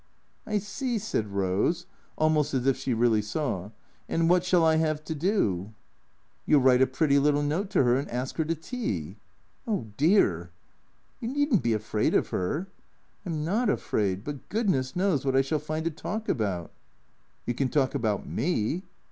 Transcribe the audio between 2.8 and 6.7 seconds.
really saw." And wot shall I 've to do?"" You '11